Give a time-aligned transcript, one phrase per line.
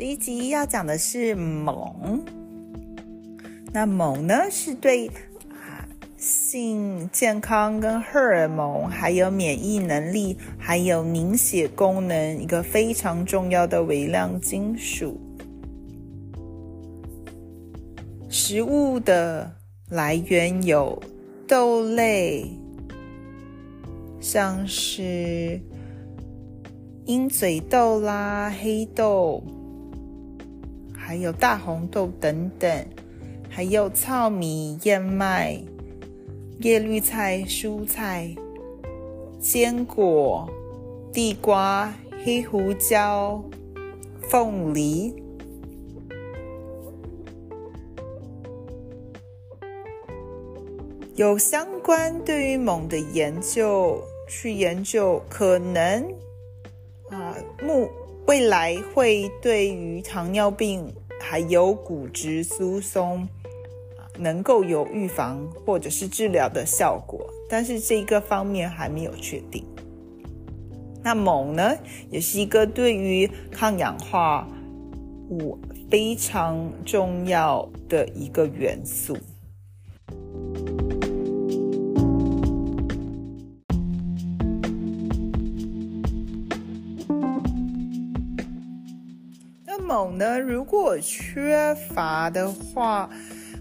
[0.00, 2.22] 这一集要讲的是锰。
[3.70, 5.06] 那锰呢，是对
[5.50, 5.84] 啊
[6.16, 15.20] 性健康、跟荷尔蒙、还有免疫能力、还有凝血功能一个非常重要的微量金属。
[18.30, 19.54] 食物的
[19.90, 20.98] 来源有
[21.46, 22.50] 豆类，
[24.18, 25.60] 像是
[27.04, 29.44] 鹰嘴豆啦、黑豆，
[31.10, 32.86] 还有大红豆等等。
[33.48, 35.60] 还有糙米、燕麦、
[36.60, 38.32] 叶绿菜、蔬菜、
[39.40, 40.48] 坚果、
[41.12, 41.92] 地瓜、
[42.24, 43.42] 黑胡椒、
[44.20, 45.12] 凤梨。
[51.16, 56.04] 有相关对于锰的研究，去研究可能
[57.08, 57.90] 啊，木
[58.30, 63.26] 未来会对于糖尿病还有骨质疏松。
[64.16, 69.64] 能够有预防或者是治疗的效果，但是这个方面还没有确定。
[71.02, 71.76] 那锰呢，
[72.08, 74.46] 也是一个对于抗氧化
[75.30, 75.58] 物
[75.90, 79.16] 非常重要的一个元素。
[89.90, 93.10] 锰呢，如果缺乏的话，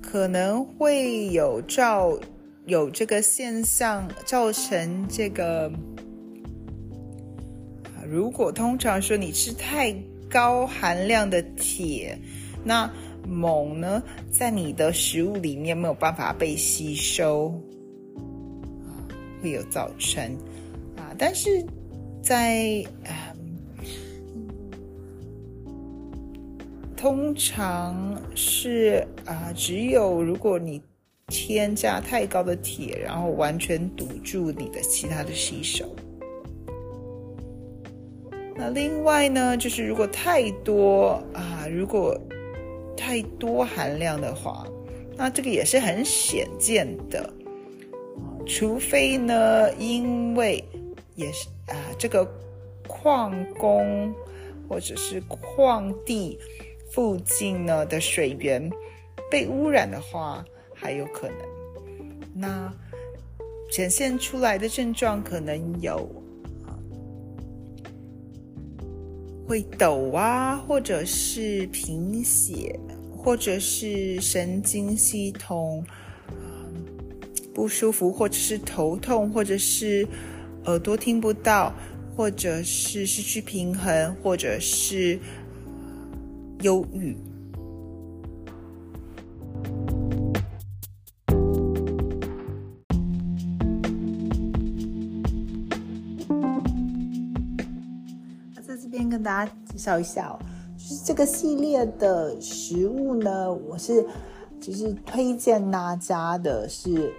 [0.00, 2.18] 可能会有造
[2.64, 5.70] 有这个现象，造成这个。
[8.08, 9.94] 如果通常说你吃太
[10.30, 12.18] 高含量的铁，
[12.64, 12.90] 那
[13.28, 17.52] 锰呢，在你的食物里面没有办法被吸收，
[19.42, 20.24] 会有造成
[20.96, 21.12] 啊。
[21.18, 21.62] 但是
[22.22, 23.23] 在啊。
[27.04, 30.80] 通常是啊，只有如果你
[31.26, 35.84] 添加太高的铁，然后完全堵住你的其他的吸收。
[38.56, 42.18] 那另外呢，就是如果太多啊，如果
[42.96, 44.66] 太多含量的话，
[45.14, 47.30] 那这个也是很显见的。
[48.46, 50.64] 除非呢，因为
[51.16, 52.26] 也是啊，这个
[52.88, 54.10] 矿工
[54.66, 56.38] 或者是矿地。
[56.94, 58.70] 附近呢的水源
[59.28, 61.38] 被污染的话，还有可能。
[62.32, 62.72] 那
[63.72, 66.08] 显现出来的症状可能有
[69.44, 72.78] 会抖啊，或者是贫血，
[73.10, 75.84] 或者是神经系统
[77.52, 80.06] 不舒服，或者是头痛，或者是
[80.66, 81.74] 耳朵听不到，
[82.16, 85.18] 或者是失去平衡，或者是。
[86.64, 87.14] 忧郁。
[98.54, 100.40] 那在这边跟大家介绍一下哦，
[100.78, 104.02] 就是这个系列的食物呢，我是
[104.58, 107.10] 就是推荐大家的是以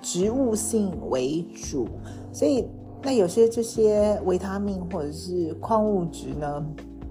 [0.00, 1.86] 植物性为主，
[2.32, 2.66] 所以
[3.02, 6.66] 那有些这些维他命或者是矿物质呢，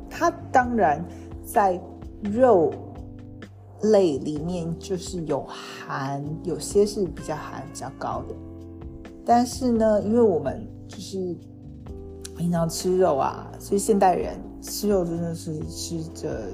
[0.10, 1.06] 它当然。
[1.46, 1.80] 在
[2.24, 2.74] 肉
[3.84, 8.36] 类里面，就是有含，有些是比较含比较高的。
[9.24, 11.36] 但是呢，因为我们就是
[12.36, 16.48] 平常吃肉啊，所以现代人吃肉真的是吃着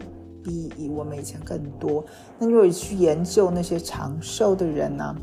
[0.43, 2.03] 比我们以前更多。
[2.37, 5.15] 那如果去研究那些长寿的人呢，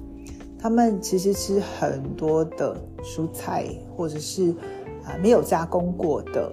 [0.58, 4.50] 他们其实吃很多的蔬菜，或者是
[5.04, 6.50] 啊没有加工过的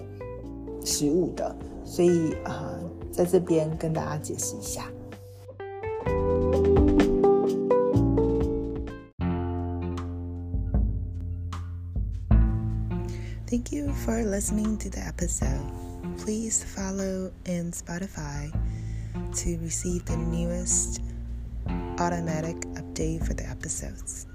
[0.83, 1.55] 食物的，
[1.85, 2.73] 所以啊。
[3.14, 4.84] 在这边跟大家解释一下。
[13.50, 15.60] Thank you for listening to the episode.
[16.18, 18.53] Please follow in Spotify
[19.34, 21.00] to receive the newest
[21.98, 24.27] automatic update for the episodes.